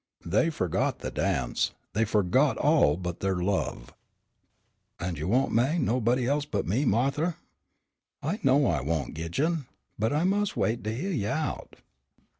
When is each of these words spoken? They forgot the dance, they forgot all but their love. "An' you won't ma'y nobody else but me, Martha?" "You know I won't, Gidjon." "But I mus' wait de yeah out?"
They 0.25 0.49
forgot 0.49 0.97
the 0.97 1.11
dance, 1.11 1.73
they 1.93 2.05
forgot 2.05 2.57
all 2.57 2.97
but 2.97 3.19
their 3.19 3.35
love. 3.35 3.93
"An' 4.99 5.15
you 5.15 5.27
won't 5.27 5.51
ma'y 5.51 5.77
nobody 5.77 6.25
else 6.27 6.43
but 6.45 6.65
me, 6.65 6.85
Martha?" 6.85 7.35
"You 8.23 8.39
know 8.41 8.65
I 8.65 8.81
won't, 8.81 9.13
Gidjon." 9.13 9.67
"But 9.99 10.11
I 10.11 10.23
mus' 10.23 10.55
wait 10.55 10.81
de 10.81 10.95
yeah 11.13 11.49
out?" 11.49 11.75